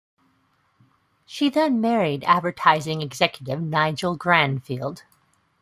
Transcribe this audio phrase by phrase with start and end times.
[1.27, 5.03] She then married advertising executive Nigel Grandfield.